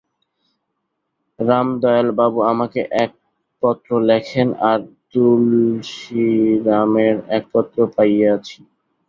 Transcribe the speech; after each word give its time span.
রামদয়ালবাবু 1.39 2.39
আমাকে 2.51 2.81
এক 3.03 3.11
পত্র 3.63 3.89
লেখেন, 4.09 4.47
আর 4.69 4.79
তুলসীরামের 5.11 6.25
এক 7.37 7.43
পত্র 7.53 7.77
পাইয়াছি। 7.95 8.57